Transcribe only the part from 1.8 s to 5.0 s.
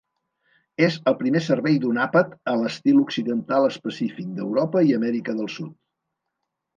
d'un àpat a l'estil occidental específic d'Europa i